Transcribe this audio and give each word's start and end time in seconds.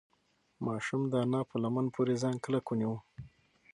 ماشوم 0.65 1.01
د 1.11 1.13
انا 1.23 1.41
په 1.49 1.55
لمن 1.63 1.85
پورې 1.95 2.13
ځان 2.21 2.35
کلک 2.43 2.65
ونیو. 2.67 2.93